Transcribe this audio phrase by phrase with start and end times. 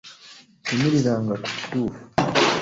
[0.67, 2.01] Yimiriranga ku kituufu.